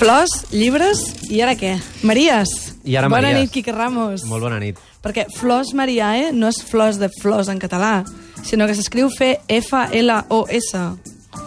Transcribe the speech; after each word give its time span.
Flors, 0.00 0.30
llibres 0.50 1.00
i 1.28 1.42
ara 1.44 1.54
què? 1.58 1.74
Maries. 2.02 2.48
I 2.88 2.96
ara 2.96 3.08
Bona 3.12 3.28
Maries. 3.28 3.40
nit, 3.42 3.50
Quique 3.52 3.72
Ramos. 3.72 4.24
Molt 4.24 4.42
bona 4.42 4.58
nit. 4.58 4.78
Perquè 5.04 5.26
Flors 5.36 5.74
Mariae 5.76 6.32
no 6.32 6.48
és 6.48 6.62
flors 6.64 6.98
de 6.98 7.10
flors 7.20 7.48
en 7.52 7.60
català, 7.60 8.04
sinó 8.42 8.66
que 8.66 8.74
s'escriu 8.74 9.10
F-F-L-O-S. 9.12 10.72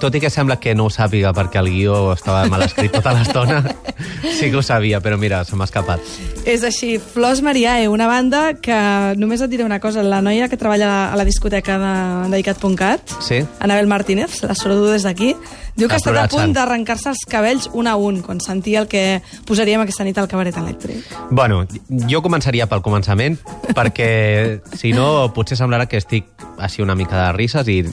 Tot 0.04 0.16
i 0.18 0.20
que 0.20 0.28
sembla 0.28 0.58
que 0.60 0.74
no 0.76 0.90
ho 0.90 0.92
sàpiga 0.92 1.30
perquè 1.32 1.62
el 1.62 1.70
guió 1.72 2.12
estava 2.12 2.42
mal 2.52 2.66
escrit 2.66 2.92
tota 2.92 3.14
l'estona, 3.16 3.62
sí 4.38 4.50
que 4.52 4.58
ho 4.60 4.64
sabia, 4.66 5.00
però 5.00 5.16
mira, 5.16 5.46
se 5.48 5.56
m'ha 5.56 5.64
escapat. 5.64 6.04
És 6.44 6.66
així, 6.68 6.98
Flors 7.00 7.40
Mariae, 7.46 7.88
una 7.88 8.10
banda 8.12 8.42
que 8.60 8.76
només 9.16 9.40
et 9.40 9.54
diré 9.54 9.64
una 9.64 9.80
cosa, 9.80 10.04
la 10.04 10.20
noia 10.20 10.50
que 10.52 10.60
treballa 10.60 11.14
a 11.14 11.16
la 11.16 11.24
discoteca 11.24 11.80
de 11.80 11.94
dedicat.cat, 12.36 13.16
Sí? 13.24 13.40
Anabel 13.64 13.88
Martínez, 13.88 14.42
la 14.44 14.60
saludo 14.60 14.92
des 14.92 15.08
d'aquí, 15.08 15.38
diu 15.80 15.88
que 15.88 15.96
Ha 15.96 16.04
estat 16.04 16.20
a 16.20 16.28
punt 16.28 16.52
d'arrencar-se 16.52 17.14
els 17.16 17.24
cabells 17.30 17.70
un 17.72 17.88
a 17.88 17.96
un 17.96 18.20
quan 18.28 18.44
sentia 18.44 18.84
el 18.84 18.92
que 18.92 19.22
posaríem 19.48 19.88
aquesta 19.88 20.04
nit 20.04 20.20
al 20.20 20.28
cabaret 20.28 20.60
elèctric. 20.60 21.16
Bueno, 21.32 21.64
jo 22.12 22.20
començaria 22.20 22.68
pel 22.68 22.84
començament, 22.84 23.40
perquè 23.72 24.60
si 24.76 24.92
no 24.92 25.30
potser 25.32 25.56
semblarà 25.56 25.88
que 25.88 26.04
estic 26.04 26.28
així 26.60 26.84
una 26.84 26.96
mica 27.00 27.16
de 27.24 27.32
risses 27.40 27.72
i 27.72 27.86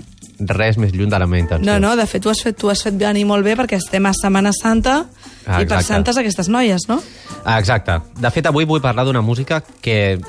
res 0.48 0.78
més 0.78 0.92
lluny 0.92 1.10
de 1.10 1.18
la 1.18 1.26
meva 1.26 1.40
intenció. 1.42 1.72
No, 1.72 1.78
no, 1.80 1.96
de 1.96 2.06
fet, 2.06 2.22
tu 2.22 2.30
has 2.30 2.40
fet, 2.42 2.56
tu 2.56 2.70
has 2.70 2.82
fet 2.82 2.94
venir 2.98 3.24
molt 3.28 3.44
bé 3.44 3.56
perquè 3.56 3.76
estem 3.76 4.06
a 4.06 4.12
Setmana 4.16 4.52
Santa 4.56 5.04
Ah, 5.46 5.62
i 5.62 5.66
per 5.66 5.78
exacte. 5.80 5.86
santes 5.88 6.16
aquestes 6.20 6.48
noies, 6.48 6.88
no? 6.88 7.02
Ah, 7.44 7.58
Exacte. 7.58 7.98
De 8.20 8.30
fet, 8.30 8.46
avui 8.46 8.64
vull 8.64 8.80
parlar 8.80 9.04
d'una 9.04 9.22
música 9.22 9.62
que, 9.80 10.20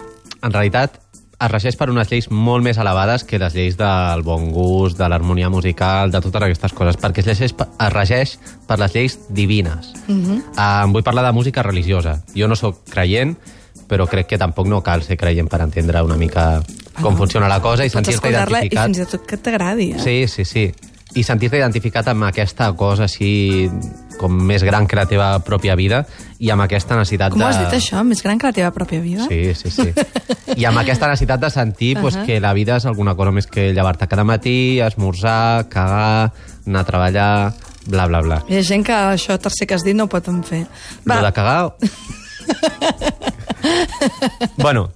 en 0.41 0.51
realitat, 0.51 0.99
es 1.41 1.49
regeix 1.51 1.75
per 1.75 1.90
unes 1.90 2.09
lleis 2.12 2.29
molt 2.29 2.63
més 2.63 2.77
elevades 2.77 3.23
que 3.26 3.40
les 3.41 3.53
lleis 3.53 3.77
del 3.77 4.21
bon 4.23 4.51
gust, 4.53 4.98
de 4.98 5.07
l'harmonia 5.09 5.49
musical, 5.49 6.12
de 6.12 6.21
totes 6.21 6.41
aquestes 6.48 6.73
coses, 6.77 6.98
perquè 7.01 7.23
es 7.23 7.27
regeix, 7.27 7.55
es 7.57 7.93
regeix 7.93 8.35
per 8.68 8.77
les 8.79 8.93
lleis 8.93 9.20
divines. 9.29 9.93
Uh. 10.07 10.13
-huh. 10.13 10.37
uh, 10.55 10.91
vull 10.91 11.03
parlar 11.03 11.25
de 11.25 11.31
música 11.31 11.63
religiosa. 11.63 12.21
Jo 12.35 12.48
no 12.48 12.55
sóc 12.55 12.84
creient, 12.90 13.37
però 13.91 14.07
crec 14.07 14.29
que 14.31 14.39
tampoc 14.39 14.70
no 14.71 14.79
cal 14.85 15.03
ser 15.03 15.17
creient 15.20 15.49
per 15.51 15.59
entendre 15.65 15.99
una 16.07 16.15
mica 16.15 16.61
com 17.01 17.17
funciona 17.20 17.49
la 17.51 17.59
cosa 17.63 17.84
i 17.84 17.91
sentir-te 17.91 18.21
escoltar-la 18.21 18.63
i 18.63 18.70
identificat. 18.70 18.87
fins 18.87 19.03
i 19.03 19.09
tot 19.11 19.27
que 19.27 19.37
t'agradi, 19.37 19.91
eh? 19.97 19.99
Sí, 19.99 20.15
sí, 20.31 20.45
sí. 20.47 20.70
I 21.11 21.25
sentir-te 21.27 21.59
identificat 21.59 22.07
amb 22.07 22.23
aquesta 22.23 22.69
cosa 22.79 23.03
així 23.09 23.67
com 24.21 24.37
més 24.47 24.63
gran 24.63 24.85
que 24.87 24.95
la 24.95 25.03
teva 25.09 25.27
pròpia 25.43 25.75
vida 25.75 26.05
i 26.39 26.51
amb 26.53 26.63
aquesta 26.63 26.95
necessitat 26.95 27.34
Com 27.34 27.41
de... 27.41 27.45
ho 27.45 27.49
has 27.49 27.59
dit, 27.59 27.73
això? 27.81 28.03
Més 28.07 28.21
gran 28.23 28.39
que 28.39 28.47
la 28.47 28.55
teva 28.55 28.69
pròpia 28.71 29.01
vida? 29.03 29.27
Sí, 29.27 29.51
sí, 29.59 29.73
sí. 29.73 29.89
I 30.62 30.69
amb 30.69 30.79
aquesta 30.79 31.09
necessitat 31.12 31.43
de 31.43 31.49
sentir 31.51 31.97
pues, 31.99 32.15
Ahà. 32.15 32.23
que 32.29 32.39
la 32.39 32.53
vida 32.55 32.79
és 32.79 32.87
alguna 32.87 33.17
cosa 33.19 33.35
més 33.35 33.49
que 33.51 33.73
llevar-te 33.73 34.07
cada 34.07 34.23
matí, 34.23 34.79
esmorzar, 34.79 35.67
cagar, 35.73 36.31
anar 36.63 36.85
a 36.85 36.87
treballar, 36.87 37.34
bla, 37.87 38.07
bla, 38.07 38.23
bla. 38.23 38.39
Hi 38.47 38.62
ha 38.62 38.63
gent 38.71 38.87
que 38.87 38.95
això 39.17 39.35
tercer 39.41 39.67
que 39.67 39.75
has 39.75 39.84
dit 39.84 39.97
no 39.97 40.07
ho 40.07 40.13
poden 40.15 40.45
fer. 40.47 40.63
Va. 41.03 41.19
Lo 41.19 41.27
de 41.27 41.35
cagar... 41.35 41.59
bueno, 44.57 44.90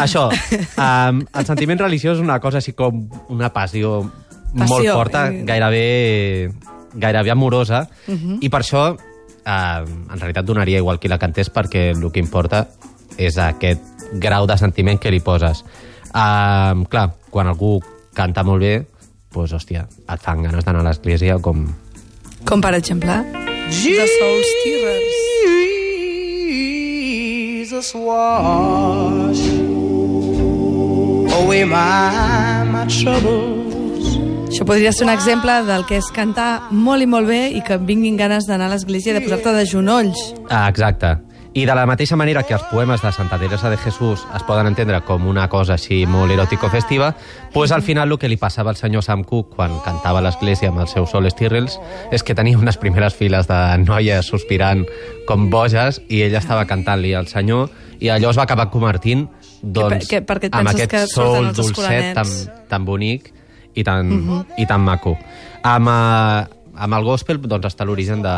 això, 0.00 0.28
um, 0.30 1.22
el 1.24 1.48
sentiment 1.48 1.80
religiós 1.82 2.18
és 2.18 2.22
una 2.24 2.38
cosa 2.42 2.60
així 2.62 2.74
com 2.76 3.04
una 3.34 3.50
passió, 3.54 4.02
Passió, 4.54 4.68
molt 4.70 4.90
forta, 4.92 5.26
eh. 5.32 5.42
gairebé, 5.46 6.50
gairebé 6.94 7.34
amorosa, 7.34 7.84
i 8.40 8.50
per 8.50 8.62
això 8.62 8.84
uh, 8.92 9.82
en 9.84 10.18
realitat 10.18 10.46
donaria 10.46 10.78
igual 10.82 11.00
qui 11.02 11.10
la 11.10 11.18
cantés 11.18 11.50
perquè 11.50 11.90
el 11.94 12.10
que 12.12 12.22
importa 12.22 12.66
és 13.18 13.38
aquest 13.38 13.82
grau 14.20 14.46
de 14.46 14.56
sentiment 14.58 14.98
que 15.00 15.10
li 15.10 15.20
poses. 15.20 15.64
Uh, 16.14 16.86
clar, 16.90 17.08
quan 17.30 17.50
algú 17.50 17.80
canta 18.14 18.44
molt 18.46 18.62
bé, 18.62 18.76
doncs, 19.34 19.54
hòstia, 19.58 19.88
et 19.90 20.22
fan 20.22 20.46
ganes 20.46 20.64
d'anar 20.64 20.84
a 20.84 20.88
l'església 20.90 21.40
com... 21.42 21.66
Com, 22.46 22.62
per 22.62 22.74
exemple, 22.78 23.18
The 23.74 24.10
Soul 24.18 24.44
Stirrers. 24.52 25.33
Jesus 27.74 27.94
wash 27.94 29.42
away 31.34 31.64
my, 31.64 32.62
my 32.70 32.86
troubles. 32.86 34.14
Això 34.46 34.62
podria 34.62 34.92
ser 34.94 35.08
un 35.08 35.10
exemple 35.10 35.56
del 35.66 35.82
que 35.88 35.98
és 35.98 36.06
cantar 36.14 36.68
molt 36.70 37.02
i 37.02 37.08
molt 37.10 37.26
bé 37.26 37.40
i 37.50 37.64
que 37.66 37.80
vinguin 37.82 38.14
ganes 38.20 38.46
d'anar 38.46 38.68
a 38.68 38.74
l'església 38.76 39.10
i 39.10 39.16
de 39.18 39.24
posar-te 39.24 39.56
de 39.56 39.64
genolls. 39.66 40.22
Ah, 40.46 40.68
exacte. 40.68 41.16
I 41.56 41.66
de 41.66 41.74
la 41.74 41.86
mateixa 41.86 42.16
manera 42.18 42.42
que 42.42 42.54
els 42.56 42.64
poemes 42.66 43.00
de 43.00 43.12
Santa 43.12 43.38
Teresa 43.38 43.70
de 43.70 43.76
Jesús 43.78 44.24
es 44.34 44.42
poden 44.42 44.66
entendre 44.66 44.98
com 45.06 45.26
una 45.30 45.44
cosa 45.48 45.76
així 45.76 46.00
molt 46.04 46.32
eròtico-festiva, 46.34 47.12
pues 47.52 47.70
al 47.70 47.82
final 47.86 48.10
el 48.10 48.18
que 48.18 48.26
li 48.28 48.36
passava 48.36 48.72
al 48.72 48.76
senyor 48.76 49.04
Sam 49.06 49.22
Cooke 49.22 49.54
quan 49.54 49.76
cantava 49.84 50.18
a 50.18 50.24
l'església 50.26 50.72
amb 50.72 50.80
el 50.82 50.88
seu 50.90 51.06
Sol 51.06 51.28
Stirrels 51.30 51.76
és 52.10 52.24
que 52.26 52.34
tenia 52.34 52.58
unes 52.58 52.76
primeres 52.82 53.14
files 53.14 53.46
de 53.46 53.60
noies 53.84 54.26
sospirant 54.26 54.82
com 55.28 55.46
boges 55.52 56.02
i 56.08 56.24
ella 56.26 56.42
estava 56.42 56.66
cantant-li 56.66 57.14
al 57.14 57.30
senyor 57.30 57.70
i 58.00 58.10
allò 58.10 58.34
es 58.34 58.38
va 58.38 58.48
acabar 58.48 58.66
convertint 58.74 59.28
doncs, 59.62 60.08
Que- 60.08 60.18
que- 60.18 60.26
perquè 60.26 60.50
et 60.50 60.58
amb 60.58 60.68
aquest 60.74 60.90
que 60.90 61.06
sol 61.06 61.52
dolcet 61.54 62.14
tan, 62.18 62.26
tan 62.68 62.84
bonic 62.84 63.30
i 63.74 63.84
tan, 63.84 64.10
uh 64.10 64.26
-huh. 64.26 64.44
i 64.58 64.66
tan 64.66 64.80
maco. 64.80 65.16
Amb, 65.62 65.86
uh, 65.88 66.63
amb 66.76 66.94
el 66.96 67.04
gospel 67.06 67.40
doncs, 67.42 67.68
està 67.70 67.86
l'origen 67.86 68.22
de, 68.24 68.34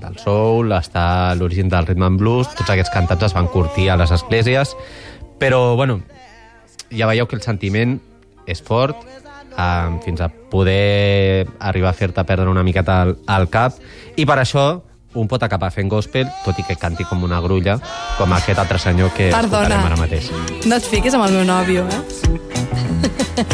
del 0.00 0.16
soul, 0.22 0.72
està 0.76 1.34
l'origen 1.38 1.70
del 1.72 1.86
rhythm 1.86 2.06
and 2.08 2.20
blues, 2.20 2.50
tots 2.58 2.70
aquests 2.70 2.92
cantats 2.94 3.30
es 3.30 3.36
van 3.36 3.48
curtir 3.52 3.90
a 3.90 3.98
les 4.00 4.10
esglésies, 4.14 4.74
però 5.40 5.74
bueno, 5.76 6.00
ja 6.90 7.08
veieu 7.10 7.28
que 7.30 7.36
el 7.36 7.42
sentiment 7.42 7.98
és 8.46 8.60
fort, 8.62 8.98
um, 9.56 10.00
fins 10.04 10.20
a 10.20 10.28
poder 10.28 11.46
arribar 11.58 11.92
a 11.92 11.96
fer-te 11.96 12.24
perdre 12.24 12.50
una 12.50 12.64
miqueta 12.66 13.02
el, 13.06 13.16
el 13.36 13.48
cap, 13.50 13.78
i 14.16 14.26
per 14.26 14.40
això 14.42 14.82
un 15.14 15.28
pot 15.30 15.42
acabar 15.46 15.70
fent 15.70 15.88
gospel, 15.88 16.26
tot 16.42 16.58
i 16.58 16.64
que 16.66 16.74
canti 16.74 17.04
com 17.06 17.22
una 17.22 17.38
grulla, 17.40 17.78
com 18.18 18.32
aquest 18.34 18.58
altre 18.58 18.80
senyor 18.82 19.12
que 19.14 19.28
escoltarem 19.30 19.78
Perdona, 19.78 19.92
ara 19.92 20.00
mateix. 20.00 20.30
no 20.66 20.74
et 20.74 20.88
fiquis 20.90 21.14
amb 21.14 21.28
el 21.28 21.38
meu 21.38 21.44
nòvio, 21.46 21.86
eh? 21.86 22.02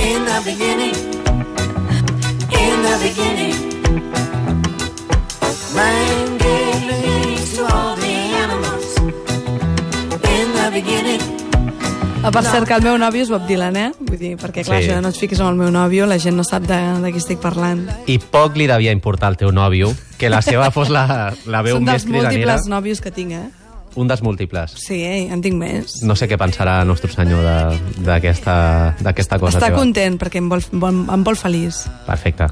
In 0.00 0.25
the 0.25 0.41
beginning, 0.44 0.97
in 2.50 2.83
the 2.84 2.97
beginning, 3.03 3.69
man 5.75 6.38
gave 6.38 6.81
names 6.86 7.54
to 7.56 7.62
all 7.66 7.97
the 7.97 8.14
animals. 8.44 8.88
In 10.25 10.48
the 10.54 10.70
beginning, 10.72 11.20
Ah, 12.22 12.31
per 12.31 12.44
cert, 12.44 12.66
que 12.69 12.75
el 12.76 12.82
meu 12.84 12.98
nòvio 13.00 13.22
és 13.22 13.31
Bob 13.32 13.47
Dylan, 13.48 13.76
eh? 13.80 13.92
Vull 13.98 14.19
dir, 14.19 14.34
perquè 14.36 14.60
clar, 14.62 14.82
Sí. 14.82 14.88
això 14.91 14.97
de 14.97 15.00
no 15.00 15.09
et 15.09 15.16
fiquis 15.16 15.41
amb 15.41 15.48
el 15.50 15.56
meu 15.56 15.70
nòvio, 15.72 16.04
la 16.06 16.19
gent 16.19 16.36
no 16.36 16.44
sap 16.44 16.64
de, 16.69 16.76
de 17.00 17.12
qui 17.12 17.16
estic 17.19 17.38
parlant. 17.41 17.86
I 18.06 18.19
poc 18.19 18.56
li 18.60 18.66
devia 18.66 18.92
importar 18.92 19.28
al 19.28 19.38
teu 19.38 19.50
nòvio 19.53 19.94
que 20.19 20.28
la 20.28 20.42
seva 20.42 20.70
fos 20.70 20.91
la, 20.91 21.32
la 21.47 21.62
veu 21.62 21.76
Són 21.76 21.84
més 21.84 21.92
dels 21.94 22.04
cridanera. 22.04 22.30
múltiples 22.59 22.66
nòvios 22.69 23.00
que 23.00 23.10
tinc, 23.10 23.32
eh? 23.32 23.48
Un 23.97 24.06
dels 24.06 24.20
múltiples. 24.22 24.70
Sí, 24.76 25.00
eh? 25.03 25.32
en 25.32 25.41
tinc 25.41 25.56
més. 25.56 26.03
No 26.04 26.14
sé 26.14 26.28
què 26.28 26.36
pensarà 26.38 26.84
Nostre 26.84 27.10
Senyor 27.10 27.41
de- 27.42 28.04
d'aquesta 28.04 28.94
d'aquesta 29.00 29.38
cosa 29.38 29.56
Està 29.59 29.66
teva. 29.72 29.78
content 29.78 30.19
perquè 30.20 30.36
em 30.36 30.48
vol, 30.50 30.60
vol, 30.72 31.06
em 31.10 31.25
vol 31.25 31.36
feliç. 31.36 31.86
Perfecte. 32.06 32.47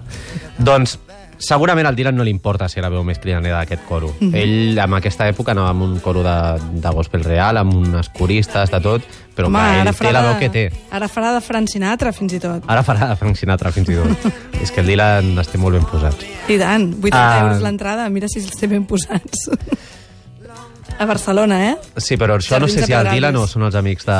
Doncs 0.56 0.98
segurament 1.38 1.86
al 1.86 1.94
Dylan 1.96 2.16
no 2.18 2.24
li 2.26 2.30
importa 2.34 2.68
ser 2.68 2.82
la 2.82 2.90
veu 2.90 3.04
més 3.06 3.18
cridanera 3.22 3.60
d'aquest 3.60 3.84
coro. 3.88 4.10
Mhm. 4.20 4.34
Ell, 4.34 4.78
en 4.78 4.94
aquesta 4.98 5.28
època, 5.30 5.52
anava 5.54 5.70
amb 5.70 5.82
un 5.86 5.98
coro 6.04 6.22
de, 6.26 6.36
de 6.82 6.90
gospel 6.94 7.24
real, 7.24 7.56
amb 7.62 7.74
unes 7.78 8.08
coristes, 8.10 8.70
de 8.70 8.80
tot, 8.80 9.02
però 9.36 9.46
Home, 9.46 9.58
clar, 9.58 9.86
ell 9.86 9.94
té 9.94 10.12
la 10.12 10.22
veu 10.26 10.38
que 10.40 10.48
té. 10.50 10.64
Ara 10.90 11.08
farà 11.08 11.32
de 11.36 11.40
Frank 11.40 11.68
Sinatra, 11.70 12.12
fins 12.12 12.32
i 12.34 12.40
tot. 12.42 12.64
Ara 12.66 12.82
farà 12.82 13.08
de 13.12 13.16
Frank 13.16 13.36
Sinatra, 13.38 13.70
fins 13.72 13.88
i 13.88 13.94
tot. 14.00 14.32
És 14.62 14.72
que 14.74 14.80
el 14.82 14.90
Dylan 14.90 15.34
té 15.46 15.58
molt 15.62 15.78
ben 15.78 15.86
posats. 15.86 16.26
I 16.48 16.58
tant, 16.58 16.90
80 16.98 17.14
Ah. 17.18 17.40
euros 17.44 17.62
l'entrada, 17.62 18.08
mira 18.10 18.26
si 18.28 18.40
els 18.42 18.50
té 18.58 18.66
ben 18.66 18.84
posats. 18.84 19.48
A 20.98 21.04
Barcelona, 21.06 21.58
eh? 21.70 21.76
Sí, 22.02 22.16
però 22.18 22.34
això 22.40 22.58
no 22.58 22.66
Jardins 22.66 22.72
sé 22.74 22.80
de 22.80 22.86
si 22.86 22.92
el 22.92 23.04
Dylan 23.06 23.30
Pedralbes. 23.36 23.42
o 23.44 23.52
són 23.52 23.62
els 23.68 23.74
amics 23.78 24.04
de, 24.08 24.16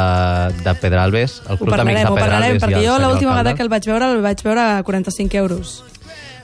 de 0.63 0.75
Pedralbes, 0.79 1.33
el 1.51 1.59
club 1.59 1.75
d'amics 1.75 2.05
de 2.05 2.07
ho 2.07 2.15
parlarem, 2.15 2.55
Pedralbes 2.55 2.63
perquè 2.63 2.83
jo 2.87 2.99
l'última 3.03 3.33
vegada 3.33 3.55
que 3.57 3.63
el 3.67 3.69
vaig 3.73 3.89
veure, 3.91 4.11
el 4.15 4.23
vaig 4.23 4.43
veure 4.47 4.61
a 4.77 4.83
45 4.87 5.37
euros. 5.41 5.73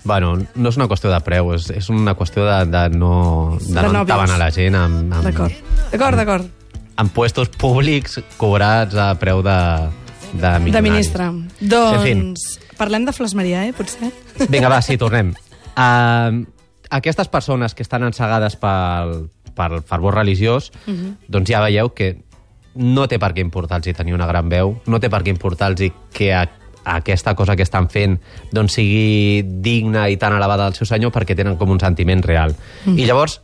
Bueno, 0.04 0.34
no 0.54 0.68
és 0.68 0.76
una 0.76 0.86
qüestió 0.90 1.08
de 1.10 1.20
preu, 1.24 1.54
és, 1.54 1.70
és 1.72 1.88
una 1.88 2.12
qüestió 2.14 2.44
de, 2.44 2.58
de 2.68 2.82
no, 2.98 3.56
de 3.60 3.72
De 3.74 3.82
no 3.88 4.02
entabanar 4.02 4.36
la 4.38 4.50
gent 4.52 4.74
amb, 4.76 5.12
amb, 5.14 5.24
D'acord. 5.24 5.52
D'acord, 5.92 6.16
d'acord. 6.20 6.50
amb 6.96 7.10
puestos 7.12 7.48
públics 7.48 8.20
cobrats 8.36 8.94
a 8.94 9.14
preu 9.18 9.40
de, 9.42 9.56
de 10.34 10.38
De 10.42 10.58
milionaris. 10.60 10.82
ministre. 10.90 11.24
En 11.24 11.48
Doncs 11.72 12.44
parlem 12.76 13.04
de 13.08 13.12
Flors 13.16 13.34
Maria, 13.34 13.64
eh, 13.66 13.72
potser? 13.72 14.12
Vinga, 14.48 14.68
va, 14.68 14.82
sí, 14.82 14.96
tornem. 14.98 15.32
Uh, 15.74 16.44
aquestes 16.94 17.26
persones 17.26 17.74
que 17.74 17.82
estan 17.82 18.04
ensegades 18.06 18.54
pel, 18.54 19.24
pel 19.56 19.80
fervor 19.82 20.14
religiós, 20.14 20.68
Mhm. 20.86 21.16
doncs 21.26 21.50
ja 21.50 21.60
veieu 21.64 21.88
que 21.94 22.20
no 22.76 23.08
té 23.08 23.18
per 23.18 23.32
què 23.34 23.40
importar-los 23.42 23.90
tenir 23.96 24.14
una 24.14 24.26
gran 24.30 24.48
veu, 24.48 24.76
no 24.86 25.00
té 25.00 25.10
per 25.10 25.24
què 25.24 25.30
importar-los 25.34 25.90
que 26.12 26.28
a, 26.32 26.44
aquesta 26.84 27.34
cosa 27.34 27.56
que 27.56 27.64
estan 27.64 27.88
fent 27.88 28.18
doncs 28.52 28.76
sigui 28.78 29.42
digna 29.64 30.08
i 30.12 30.16
tan 30.20 30.36
elevada 30.36 30.66
del 30.68 30.76
seu 30.78 30.86
senyor 30.86 31.12
perquè 31.14 31.36
tenen 31.36 31.56
com 31.56 31.70
un 31.72 31.80
sentiment 31.80 32.22
real. 32.24 32.54
I 32.86 33.06
llavors, 33.08 33.40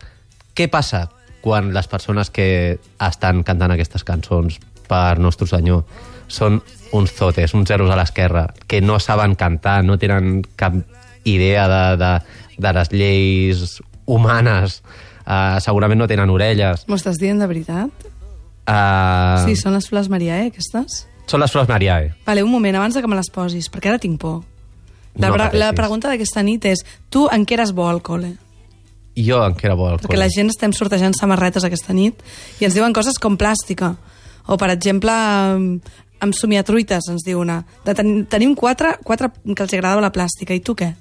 què 0.54 0.68
passa 0.70 1.08
quan 1.40 1.72
les 1.72 1.88
persones 1.88 2.30
que 2.30 2.78
estan 3.00 3.42
cantant 3.48 3.72
aquestes 3.72 4.04
cançons 4.04 4.58
per 4.88 5.18
Nostre 5.18 5.48
Senyor. 5.48 5.84
Són 6.30 6.60
uns 6.92 7.14
zotes, 7.16 7.54
uns 7.54 7.68
zeros 7.70 7.90
a 7.90 7.96
l'esquerra, 7.96 8.48
que 8.68 8.80
no 8.82 8.98
saben 9.00 9.34
cantar, 9.38 9.80
no 9.86 9.96
tenen 9.98 10.42
cap 10.58 10.74
idea 11.24 11.66
de, 11.70 11.96
de, 11.96 12.10
de 12.58 12.72
les 12.76 12.92
lleis 12.92 13.80
humanes, 14.06 14.80
uh, 15.24 15.58
segurament 15.62 16.00
no 16.02 16.08
tenen 16.10 16.30
orelles. 16.30 16.84
M'ho 16.90 16.98
estàs 16.98 17.20
dient 17.22 17.40
de 17.40 17.48
veritat? 17.50 18.08
Uh, 18.66 19.40
Sí, 19.46 19.56
són 19.58 19.74
les 19.78 19.88
flors 19.90 20.10
Maria, 20.12 20.42
eh, 20.44 20.50
aquestes? 20.52 21.06
Són 21.30 21.40
les 21.42 21.52
flors 21.54 21.68
Mariae. 21.70 22.10
Vale, 22.26 22.42
un 22.42 22.50
moment, 22.50 22.74
abans 22.80 22.96
de 22.96 23.02
que 23.04 23.08
me 23.10 23.14
les 23.18 23.30
posis, 23.30 23.68
perquè 23.70 23.92
ara 23.92 24.00
tinc 24.02 24.18
por. 24.20 24.40
La, 25.14 25.28
No 25.28 25.34
pre- 25.34 25.44
la 25.44 25.50
pateixis. 25.50 25.76
pregunta 25.78 26.08
d'aquesta 26.10 26.42
nit 26.46 26.64
és, 26.70 26.82
tu 27.10 27.28
en 27.30 27.44
què 27.46 27.54
eres 27.58 27.72
bo 27.74 27.86
al 27.90 28.02
col·le? 28.02 28.34
Jo 29.20 29.40
en 29.44 29.54
què 29.58 29.66
era 29.66 29.74
bo 29.76 29.88
al 29.90 29.98
Perquè 30.00 30.16
la 30.18 30.28
gent 30.30 30.48
estem 30.52 30.72
sortejant 30.72 31.14
samarretes 31.18 31.64
aquesta 31.66 31.92
nit 31.92 32.20
i 32.60 32.64
ens 32.64 32.74
diuen 32.74 32.92
coses 32.94 33.18
com 33.18 33.36
plàstica. 33.36 33.96
O, 34.46 34.56
per 34.56 34.70
exemple, 34.70 35.12
amb 36.20 36.34
somiatruites, 36.36 37.08
ens 37.10 37.24
diu 37.26 37.40
una. 37.42 37.60
De 37.84 37.94
ten 37.94 38.24
tenim 38.30 38.54
quatre, 38.54 38.96
quatre 39.04 39.30
que 39.54 39.62
els 39.62 39.74
agradava 39.74 40.00
la 40.04 40.12
plàstica. 40.14 40.54
I 40.54 40.60
tu 40.60 40.74
què? 40.78 40.92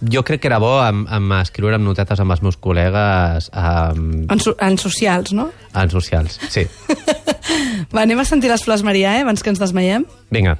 Jo 0.00 0.22
crec 0.24 0.40
que 0.40 0.48
era 0.48 0.58
bo 0.62 0.78
amb, 0.80 1.04
amb 1.12 1.34
escriure 1.40 1.76
amb 1.76 1.84
notetes 1.84 2.20
amb 2.22 2.32
els 2.32 2.40
meus 2.40 2.56
col·legues 2.56 3.50
um, 3.52 4.24
En, 4.32 4.40
so 4.40 4.54
en 4.56 4.78
socials, 4.80 5.34
no? 5.36 5.50
en 5.76 5.92
socials. 5.92 6.38
Sí. 6.48 6.64
Va, 7.92 8.06
anem 8.06 8.22
a 8.22 8.24
sentir 8.28 8.48
les 8.52 8.64
flors 8.64 8.84
Maria, 8.86 9.18
eh, 9.18 9.26
abans 9.26 9.42
que 9.44 9.52
ens 9.52 9.60
desmaiem. 9.60 10.06
Vinga. 10.32 10.56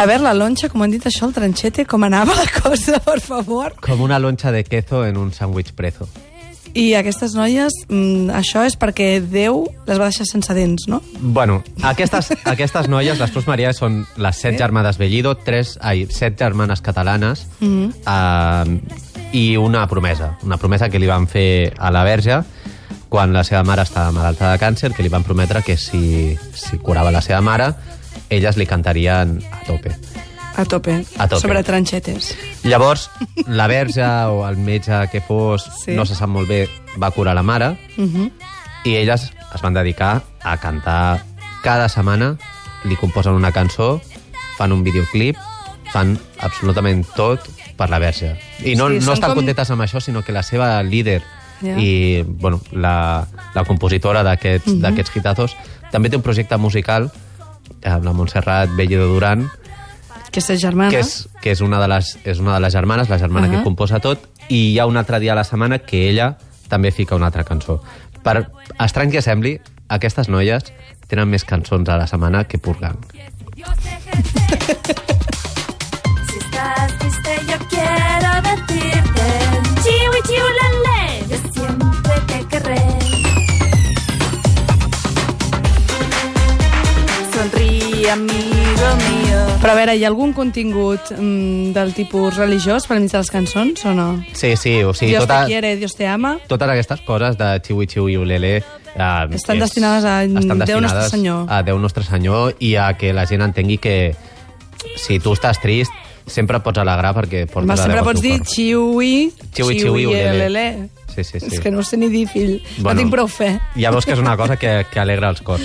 A 0.00 0.06
veure, 0.08 0.22
la 0.24 0.32
lonxa, 0.32 0.70
com 0.72 0.80
han 0.80 0.92
dit 0.94 1.04
això, 1.04 1.26
el 1.28 1.34
tranchete, 1.36 1.84
com 1.84 2.00
anava 2.06 2.32
la 2.38 2.46
cosa, 2.54 2.96
per 3.04 3.18
favor? 3.20 3.74
Com 3.84 4.00
una 4.06 4.18
lonxa 4.18 4.48
de 4.54 4.62
queso 4.64 5.02
en 5.04 5.18
un 5.20 5.32
sándwich 5.36 5.74
prezo. 5.76 6.08
I 6.72 6.94
aquestes 6.94 7.34
noies, 7.34 7.74
mm, 7.90 8.30
això 8.38 8.62
és 8.64 8.76
perquè 8.78 9.18
Déu 9.20 9.64
les 9.88 9.98
va 9.98 10.06
deixar 10.06 10.24
sense 10.28 10.54
dents, 10.54 10.86
no? 10.88 11.00
Bueno, 11.20 11.58
aquestes, 11.82 12.30
aquestes 12.46 12.86
noies, 12.88 13.18
les 13.18 13.32
Flors 13.34 13.48
Maria, 13.50 13.72
són 13.76 14.04
les 14.22 14.38
set 14.38 14.56
germanes 14.56 14.96
Bellido, 14.96 15.34
tres, 15.34 15.74
ai, 15.82 16.06
set 16.14 16.38
germanes 16.38 16.80
catalanes 16.80 17.44
Mhm. 17.58 17.92
eh, 18.06 19.36
i 19.36 19.56
una 19.58 19.84
promesa. 19.90 20.36
Una 20.46 20.56
promesa 20.56 20.88
que 20.88 20.98
li 21.02 21.06
van 21.10 21.26
fer 21.28 21.74
a 21.76 21.90
la 21.90 22.04
Verge 22.04 22.40
quan 23.10 23.32
la 23.34 23.42
seva 23.44 23.64
mare 23.66 23.82
estava 23.82 24.12
malalta 24.14 24.52
de 24.52 24.58
càncer, 24.62 24.94
que 24.94 25.02
li 25.02 25.08
van 25.10 25.24
prometre 25.26 25.62
que 25.66 25.76
si, 25.76 26.38
si 26.54 26.78
curava 26.78 27.10
la 27.10 27.20
seva 27.20 27.40
mare, 27.42 27.72
elles 28.30 28.56
li 28.56 28.66
cantarien 28.66 29.38
a 29.52 29.60
tope. 29.66 29.94
A 30.56 30.64
tope. 30.64 31.04
A 31.18 31.28
tope. 31.28 31.40
Sobre 31.40 31.62
tranxetes. 31.62 32.34
Llavors, 32.64 33.08
la 33.46 33.66
verge 33.66 34.04
o 34.04 34.46
el 34.48 34.56
metge 34.56 35.08
que 35.12 35.20
fos, 35.20 35.64
Sí. 35.84 35.92
no 35.92 36.04
se 36.06 36.14
sap 36.14 36.28
molt 36.28 36.48
bé, 36.48 36.68
va 37.00 37.10
curar 37.10 37.34
la 37.34 37.42
mare 37.42 37.78
Uh 37.96 38.04
-huh. 38.04 38.30
i 38.84 38.96
elles 38.96 39.32
es 39.54 39.62
van 39.62 39.74
dedicar 39.74 40.22
a 40.42 40.56
cantar 40.58 41.22
cada 41.62 41.88
setmana, 41.88 42.36
li 42.84 42.96
composen 42.96 43.32
una 43.34 43.52
cançó, 43.52 44.00
fan 44.56 44.72
un 44.72 44.82
videoclip, 44.84 45.36
fan 45.92 46.18
absolutament 46.38 47.06
tot 47.16 47.40
per 47.76 47.90
la 47.90 47.98
verge. 47.98 48.38
I 48.64 48.74
no, 48.76 48.88
Sí, 48.88 48.98
no 49.04 49.12
estan 49.12 49.30
com- 49.30 49.36
contentes 49.38 49.70
amb 49.70 49.82
això, 49.82 50.00
sinó 50.00 50.22
que 50.22 50.32
la 50.32 50.42
seva 50.42 50.82
líder 50.82 51.22
Ja. 51.62 51.78
i 51.78 52.22
bueno, 52.26 52.60
la, 52.72 53.26
la 53.54 53.64
compositora 53.64 54.22
d'aquests 54.22 54.66
uh 54.68 54.80
-huh. 54.80 55.16
hitazos 55.16 55.56
també 55.92 56.08
té 56.08 56.16
un 56.16 56.22
projecte 56.22 56.56
musical 56.56 57.10
amb 57.84 58.04
la 58.04 58.12
Montserrat 58.12 58.70
Bellido 58.76 59.06
Duran, 59.08 59.48
Aquesta 60.26 60.56
germana. 60.56 60.90
que 60.90 61.00
és, 61.00 61.28
que 61.42 61.50
és, 61.50 61.60
una 61.60 61.80
de 61.80 61.88
les, 61.88 62.18
és 62.24 62.38
una 62.38 62.54
de 62.54 62.60
les 62.60 62.72
germanes, 62.72 63.08
la 63.08 63.18
germana 63.18 63.48
uh. 63.48 63.52
-huh. 63.52 63.58
que 63.58 63.64
composa 63.64 64.00
tot, 64.00 64.28
i 64.48 64.72
hi 64.72 64.78
ha 64.78 64.86
un 64.86 64.96
altre 64.96 65.20
dia 65.20 65.32
a 65.32 65.34
la 65.34 65.44
setmana 65.44 65.78
que 65.78 66.08
ella 66.08 66.36
també 66.68 66.90
fica 66.92 67.16
una 67.16 67.26
altra 67.26 67.44
cançó. 67.44 67.82
Per 68.22 68.50
estrany 68.78 69.10
que 69.10 69.22
sembli, 69.22 69.60
aquestes 69.88 70.28
noies 70.28 70.72
tenen 71.08 71.28
més 71.28 71.44
cançons 71.44 71.88
a 71.88 71.96
la 71.96 72.06
setmana 72.06 72.44
que 72.44 72.58
Purgang. 72.58 72.98
Sonríe, 88.00 88.10
amigo 88.10 88.88
mío. 88.96 89.58
Però 89.60 89.72
a 89.72 89.76
veure, 89.76 89.94
hi 89.98 90.04
ha 90.04 90.08
algun 90.08 90.32
contingut 90.32 91.10
mm, 91.12 91.72
del 91.76 91.92
tipus 91.92 92.36
religiós 92.38 92.86
per 92.88 92.96
mig 93.00 93.12
de 93.12 93.18
les 93.20 93.28
cançons 93.30 93.82
o 93.84 93.92
no? 93.92 94.06
Sí, 94.32 94.54
sí, 94.56 94.78
o 94.82 94.94
sigui, 94.96 95.12
Dios 95.12 95.26
tota, 95.26 95.42
te 95.44 95.52
quiere, 95.52 95.74
Dios 95.76 95.94
te 95.96 96.06
ama. 96.08 96.38
totes 96.48 96.68
aquestes 96.72 97.02
coses 97.04 97.36
de 97.36 97.50
xiui, 97.66 97.86
xiui, 97.86 98.16
ulele... 98.16 98.62
Eh, 98.90 99.26
Estan 99.36 99.60
destinades 99.60 100.04
a 100.04 100.24
estan 100.24 100.64
Déu 100.64 100.80
Nostre 100.80 101.04
destinades 101.04 101.10
Senyor. 101.12 101.44
A 101.52 101.60
Déu 101.62 101.78
Nostre 101.78 102.04
Senyor 102.04 102.56
i 102.58 102.74
a 102.76 102.88
que 102.98 103.12
la 103.12 103.26
gent 103.28 103.44
entengui 103.44 103.76
que 103.78 104.14
si 104.96 105.20
tu 105.20 105.34
estàs 105.36 105.60
trist, 105.62 105.92
sempre 106.26 106.56
et 106.58 106.64
pots 106.64 106.80
alegrar 106.80 107.12
perquè 107.14 107.44
portes 107.46 107.68
Home, 107.68 107.76
a 107.76 107.84
sempre 107.84 108.00
Déu 108.00 108.06
al 108.06 108.08
pots 108.08 108.24
dir 108.24 108.40
xiui, 108.40 109.12
Xiui, 109.52 109.78
xiui, 109.78 110.06
ulele. 110.08 110.32
ulele. 110.48 110.64
Sí, 111.10 111.24
sí, 111.24 111.40
sí. 111.40 111.50
És 111.54 111.60
que 111.60 111.70
no 111.70 111.82
sé 111.82 111.96
ni 112.00 112.08
dir, 112.08 112.26
fill. 112.30 112.60
Bueno. 112.78 112.94
no 112.94 112.98
tinc 113.02 113.14
prou 113.14 113.28
fe. 113.28 113.52
Ja 113.76 113.92
veus 113.94 114.06
que 114.06 114.14
és 114.16 114.22
una 114.22 114.36
cosa 114.40 114.56
que, 114.56 114.86
que 114.90 115.00
alegra 115.02 115.30
els 115.34 115.42
cors. 115.42 115.64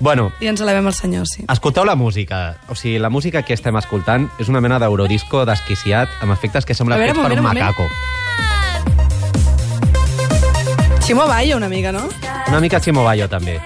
Bueno, 0.00 0.30
I 0.40 0.50
ens 0.50 0.60
elevem 0.60 0.86
al 0.90 0.94
senyor, 0.96 1.26
sí. 1.30 1.46
escolteu 1.52 1.84
la 1.88 1.96
música. 1.96 2.58
O 2.68 2.74
sigui, 2.74 2.98
la 3.00 3.10
música 3.10 3.42
que 3.42 3.54
estem 3.56 3.76
escoltant 3.80 4.28
és 4.42 4.50
una 4.52 4.60
mena 4.60 4.80
d'eurodisco 4.82 5.46
desquiciat 5.48 6.08
amb 6.24 6.36
efectes 6.36 6.66
que 6.68 6.74
sembla 6.76 6.98
fets 7.00 7.16
per 7.16 7.32
un 7.32 7.42
moment, 7.42 7.54
macaco. 7.54 7.88
Ximo 11.06 11.26
Bayo, 11.26 11.56
una 11.56 11.68
mica, 11.68 11.92
no? 11.92 12.02
Una 12.48 12.60
mica 12.60 12.80
Chimo 12.80 13.04
Bayo, 13.04 13.28
també. 13.28 13.60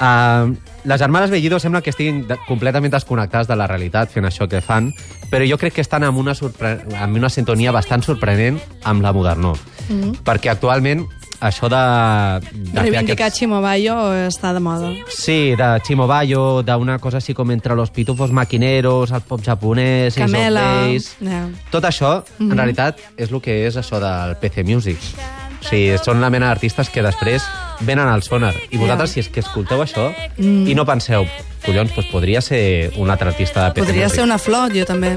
Uh, 0.00 0.54
les 0.86 1.00
germanes 1.00 1.30
Bellido 1.30 1.58
sembla 1.58 1.80
que 1.82 1.90
estiguin 1.90 2.20
de, 2.28 2.36
completament 2.46 2.92
desconnectades 2.94 3.48
de 3.50 3.56
la 3.58 3.66
realitat 3.66 4.12
fent 4.12 4.28
això 4.28 4.46
que 4.46 4.60
fan, 4.62 4.92
però 5.32 5.42
jo 5.50 5.58
crec 5.58 5.74
que 5.74 5.82
estan 5.82 6.06
amb 6.06 6.20
una, 6.22 6.36
amb 6.36 7.18
una 7.18 7.30
sintonia 7.32 7.72
bastant 7.74 8.04
sorprenent 8.06 8.60
amb 8.84 9.02
la 9.02 9.12
modernó. 9.16 9.56
Mm 9.88 10.02
-hmm. 10.02 10.16
Perquè 10.24 10.48
actualment 10.50 11.06
això 11.40 11.68
de... 11.68 12.48
de 12.72 12.80
Reivindicar 12.80 13.26
aquests- 13.26 13.38
Ximo 13.38 13.60
Bayo 13.60 13.94
està 14.26 14.52
de 14.54 14.60
moda. 14.60 14.90
Sí, 15.08 15.54
de 15.56 15.80
Chimo 15.86 16.06
Bayo, 16.06 16.62
d'una 16.62 16.98
cosa 16.98 17.18
així 17.18 17.34
com 17.34 17.50
entre 17.50 17.74
los 17.76 17.90
pitufos 17.90 18.30
maquineros, 18.32 19.10
el 19.12 19.20
pop 19.20 19.40
japonès, 19.44 20.14
Camela... 20.14 20.88
Ja. 21.20 21.48
Tot 21.70 21.84
això, 21.84 22.22
en 22.40 22.50
realitat, 22.56 22.98
és 23.16 23.30
el 23.30 23.40
que 23.40 23.66
és 23.66 23.76
això 23.76 24.00
del 24.00 24.36
PC 24.36 24.64
Music. 24.64 24.98
O 25.60 25.68
sigui, 25.68 25.98
són 25.98 26.20
la 26.20 26.30
mena 26.30 26.46
d'artistes 26.46 26.88
que 26.90 27.02
després 27.02 27.42
venen 27.80 28.06
al 28.08 28.22
sonar. 28.22 28.54
I 28.70 28.76
vosaltres, 28.78 29.10
Ja. 29.10 29.14
si 29.14 29.20
és 29.20 29.28
que 29.28 29.40
escolteu 29.40 29.82
això 29.82 30.12
i 30.38 30.74
no 30.74 30.84
penseu, 30.84 31.26
collons, 31.64 31.94
doncs 31.94 32.08
podria 32.12 32.40
ser 32.40 32.92
un 32.96 33.10
altre 33.10 33.28
artista 33.28 33.64
de 33.64 33.70
PC 33.72 33.80
Podria 33.86 34.04
Music. 34.04 34.14
ser 34.14 34.24
una 34.24 34.38
flor, 34.38 34.72
jo 34.72 34.84
també. 34.84 35.16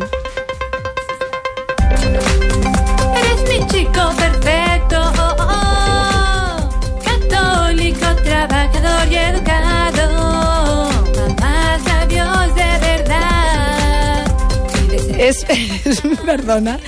Es, 15.29 15.45
es- 15.85 16.01
perdona. 16.25 16.79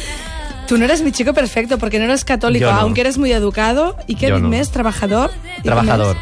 Tú 0.67 0.77
no 0.77 0.85
eres 0.85 1.01
mi 1.01 1.11
chico 1.11 1.33
perfecto 1.33 1.77
porque 1.77 1.99
no 1.99 2.05
eres 2.05 2.23
católico, 2.23 2.65
Yo 2.65 2.71
no. 2.73 2.79
aunque 2.79 3.01
eres 3.01 3.17
muy 3.17 3.31
educado. 3.31 3.97
¿Y 4.07 4.15
no. 4.41 4.47
més? 4.49 4.71
Trabajador? 4.71 5.31
Trabajador. 5.63 6.15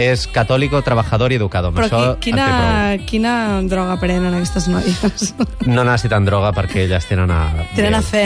És 0.00 0.22
catòlico, 0.32 0.80
trabajador 0.86 1.32
i 1.32 1.36
educado. 1.36 1.68
Amb 1.68 1.76
Però 1.76 1.86
això 1.88 2.00
qui, 2.16 2.30
quina, 2.30 2.96
quina 3.06 3.32
droga 3.68 3.98
prenen 4.00 4.32
aquestes 4.38 4.66
noies? 4.72 5.34
No 5.68 5.84
necessiten 5.84 6.24
droga 6.24 6.54
perquè 6.56 6.86
elles 6.86 7.04
tenen 7.08 7.30
a... 7.34 7.40
Tenen 7.76 7.98
a 7.98 8.00
fe. 8.00 8.22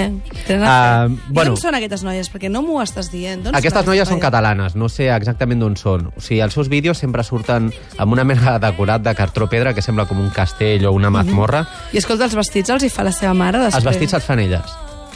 Tenen 0.47 0.63
a 0.63 0.69
Ah, 0.75 1.07
fe. 1.09 1.15
I 1.15 1.33
bueno. 1.35 1.55
d'on 1.57 1.61
són 1.65 1.75
aquestes 1.81 2.05
noies? 2.07 2.31
Perquè 2.31 2.51
no 2.53 2.63
m'ho 2.63 2.79
estàs 2.85 3.11
dient. 3.11 3.43
Aquestes 3.51 3.81
són 3.83 3.91
noies 3.91 4.09
són 4.09 4.23
catalanes, 4.23 4.77
no 4.79 4.89
sé 4.93 5.09
exactament 5.15 5.61
d'on 5.65 5.75
són. 5.81 6.07
O 6.15 6.23
sigui, 6.23 6.41
els 6.47 6.55
seus 6.55 6.71
vídeos 6.71 6.99
sempre 7.03 7.25
surten 7.27 7.73
amb 7.99 8.13
una 8.15 8.23
mena 8.25 8.55
de 8.57 8.63
decorat 8.69 9.03
de 9.03 9.15
cartró 9.19 9.49
pedra 9.51 9.75
que 9.75 9.83
sembla 9.83 10.07
com 10.07 10.21
un 10.23 10.31
castell 10.31 10.87
o 10.87 10.93
una 10.95 11.11
mazmorra. 11.11 11.65
I 11.93 11.99
escolta, 11.99 12.29
els 12.31 12.39
vestits 12.39 12.71
els 12.71 12.87
hi 12.87 12.93
fa 12.95 13.03
la 13.03 13.13
seva 13.13 13.35
mare 13.35 13.59
després. 13.59 13.83
Els 13.83 13.91
vestits 13.91 14.15
els 14.21 14.25
fan 14.31 14.39
elles. 14.47 14.65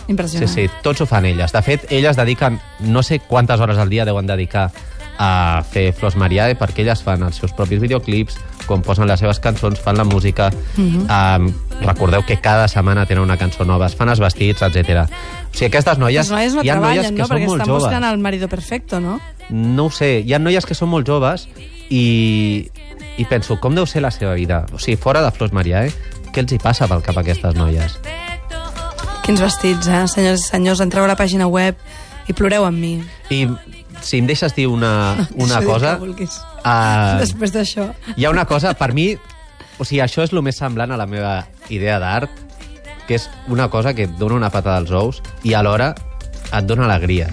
Sí, 0.08 0.12
Impressionant. 0.12 0.48
sí, 0.54 0.66
tots 0.82 1.02
ho 1.02 1.06
fan 1.06 1.26
elles. 1.28 1.52
De 1.52 1.60
fet, 1.62 1.86
elles 1.92 2.16
dediquen, 2.16 2.58
no 2.80 3.02
sé 3.04 3.18
quantes 3.20 3.60
hores 3.60 3.76
al 3.78 3.90
dia 3.92 4.06
deuen 4.08 4.26
dedicar 4.26 4.70
a 5.18 5.62
fer 5.66 5.90
Flors 5.92 6.14
Mariae 6.16 6.54
perquè 6.58 6.84
elles 6.84 7.02
fan 7.02 7.22
els 7.26 7.36
seus 7.40 7.52
propis 7.52 7.80
videoclips, 7.82 8.36
composen 8.68 9.08
les 9.08 9.18
seves 9.18 9.40
cançons, 9.42 9.80
fan 9.80 9.96
la 9.98 10.04
música, 10.04 10.50
um, 10.78 11.48
recordeu 11.80 12.22
que 12.26 12.36
cada 12.40 12.68
setmana 12.68 13.06
tenen 13.06 13.24
una 13.24 13.36
cançó 13.40 13.64
nova, 13.64 13.86
es 13.88 13.96
fan 13.96 14.08
els 14.12 14.20
vestits, 14.20 14.62
etc. 14.62 15.06
O 15.08 15.56
sigui, 15.56 15.70
aquestes 15.72 15.98
noies, 15.98 16.28
Les 16.28 16.30
noies 16.30 16.54
no 16.54 16.62
hi 16.62 16.70
ha 16.70 16.76
noies 16.76 17.08
treballen, 17.08 17.16
que 17.16 17.22
no? 17.22 17.26
són 17.26 17.36
Perquè 17.36 17.46
molt 17.48 17.60
estan 17.60 17.72
joves. 17.72 17.82
buscant 17.88 18.04
el 18.12 18.18
marido 18.18 18.48
perfecto, 18.48 19.00
no? 19.00 19.18
No 19.50 19.86
ho 19.86 19.90
sé, 19.90 20.18
hi 20.20 20.34
ha 20.34 20.38
noies 20.38 20.66
que 20.68 20.76
són 20.76 20.90
molt 20.92 21.08
joves 21.08 21.48
i, 21.88 22.68
i 23.16 23.24
penso, 23.24 23.56
com 23.58 23.74
deu 23.74 23.86
ser 23.88 24.02
la 24.04 24.10
seva 24.12 24.34
vida? 24.38 24.66
O 24.72 24.78
sigui, 24.78 24.98
fora 25.00 25.22
de 25.24 25.32
Flors 25.32 25.52
Mariae, 25.56 25.90
què 26.32 26.44
els 26.44 26.52
hi 26.52 26.58
passa 26.62 26.86
pel 26.86 27.02
cap 27.02 27.16
a 27.16 27.24
aquestes 27.24 27.56
noies? 27.56 27.96
Quins 29.24 29.40
vestits, 29.44 29.88
eh? 29.88 30.04
Senyors 30.08 30.44
i 30.44 30.48
senyors, 30.52 30.80
entreu 30.84 31.04
a 31.04 31.08
la 31.10 31.16
pàgina 31.18 31.48
web 31.52 31.76
i 32.28 32.34
ploreu 32.36 32.64
amb 32.68 32.78
mi. 32.80 32.94
I 33.32 33.42
si 34.08 34.18
em 34.22 34.26
deixes 34.28 34.54
dir 34.56 34.66
una, 34.72 34.92
una 35.36 35.60
cosa... 35.62 35.96
Uh, 36.00 37.18
Després 37.20 37.52
d'això. 37.54 37.90
hi 38.16 38.24
ha 38.26 38.30
una 38.32 38.46
cosa, 38.48 38.72
per 38.78 38.92
mi... 38.96 39.10
O 39.78 39.84
sigui, 39.86 40.00
això 40.02 40.24
és 40.26 40.32
el 40.34 40.40
més 40.42 40.56
semblant 40.58 40.90
a 40.90 40.96
la 40.98 41.06
meva 41.06 41.36
idea 41.70 42.00
d'art, 42.02 42.32
que 43.06 43.14
és 43.20 43.28
una 43.48 43.68
cosa 43.70 43.92
que 43.94 44.08
et 44.08 44.16
dona 44.18 44.34
una 44.40 44.50
pata 44.50 44.74
dels 44.80 44.90
ous 44.90 45.20
i 45.46 45.54
alhora 45.54 45.92
et 46.48 46.64
dona 46.66 46.88
alegria. 46.88 47.28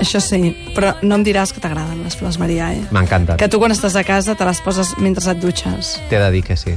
Això 0.00 0.16
sí, 0.24 0.54
però 0.72 0.94
no 1.04 1.18
em 1.18 1.24
diràs 1.26 1.52
que 1.52 1.60
t'agraden 1.60 2.00
les 2.06 2.16
flors 2.16 2.38
Maria, 2.40 2.70
eh? 2.72 2.80
M'encanta. 2.94 3.36
Que 3.36 3.50
tu 3.52 3.60
quan 3.60 3.74
estàs 3.74 3.98
a 4.00 4.04
casa 4.08 4.32
te 4.38 4.46
les 4.48 4.62
poses 4.64 4.94
mentre 4.96 5.26
et 5.34 5.42
dutxes. 5.42 5.98
T'he 6.08 6.18
de 6.22 6.30
dir 6.32 6.40
que 6.46 6.56
sí. 6.56 6.72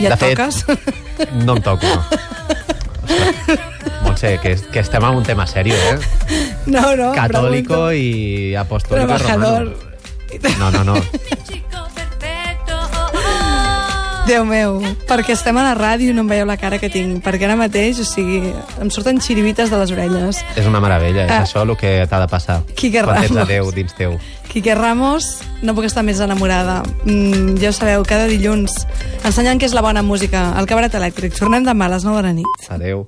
I 0.00 0.08
et 0.08 0.10
De 0.10 0.16
fet- 0.18 0.34
toques? 0.34 0.64
No 1.46 1.54
em 1.54 1.62
toco, 1.62 1.86
no. 1.86 2.02
Ostres, 3.08 3.76
Montse, 4.18 4.40
que, 4.42 4.56
que 4.72 4.80
estem 4.80 5.04
en 5.04 5.14
un 5.14 5.22
tema 5.22 5.46
sèrio, 5.46 5.74
eh? 5.74 5.98
No, 6.66 6.96
no, 6.96 7.12
Catòlico 7.14 7.86
pregunto. 7.86 7.92
i 7.92 8.54
apostólico 8.56 9.06
Trabajador. 9.06 9.76
romano. 9.76 10.58
No, 10.58 10.70
no, 10.72 10.84
no. 10.84 10.94
Déu 14.28 14.44
meu, 14.44 14.82
perquè 15.08 15.32
estem 15.32 15.56
a 15.56 15.62
la 15.64 15.72
ràdio 15.78 16.10
i 16.10 16.12
no 16.16 16.20
em 16.20 16.28
veieu 16.28 16.44
la 16.50 16.58
cara 16.60 16.76
que 16.82 16.90
tinc, 16.92 17.22
perquè 17.24 17.46
ara 17.46 17.54
mateix, 17.56 17.96
o 18.02 18.04
sigui, 18.04 18.50
em 18.82 18.90
surten 18.92 19.22
xirivites 19.24 19.70
de 19.72 19.78
les 19.80 19.92
orelles. 19.94 20.42
És 20.58 20.66
una 20.68 20.82
meravella, 20.84 21.24
és 21.24 21.30
Ah. 21.32 21.44
això 21.46 21.62
el 21.62 21.76
que 21.78 22.04
t'ha 22.10 22.20
de 22.20 22.28
passar. 22.28 22.58
Quique 22.74 23.02
quan 23.04 23.22
tens 23.22 23.30
a 23.30 23.34
Ramos. 23.46 23.48
Déu 23.48 23.70
dins 23.72 23.94
teu. 23.94 24.18
Quique 24.52 24.74
Ramos, 24.74 25.38
no 25.62 25.74
puc 25.74 25.84
estar 25.84 26.02
més 26.02 26.18
enamorada. 26.20 26.82
Mm, 27.06 27.56
ja 27.62 27.70
ho 27.70 27.72
sabeu, 27.72 28.02
cada 28.04 28.26
dilluns 28.26 28.84
ensenyant 29.24 29.58
què 29.62 29.64
és 29.64 29.72
la 29.72 29.80
bona 29.80 30.02
música 30.02 30.50
al 30.58 30.66
Cabaret 30.66 30.92
Elèctric. 30.92 31.38
Tornem 31.38 31.64
demà 31.64 31.86
a 31.86 31.94
les 31.94 32.04
9 32.04 32.16
de 32.18 32.22
la 32.28 32.32
nit. 32.34 32.66
Adéu. 32.68 33.06